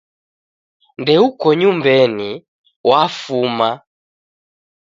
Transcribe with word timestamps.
Ndeuko 1.01 1.47
nyumbenyi, 1.59 2.31
wafuma 2.89 3.69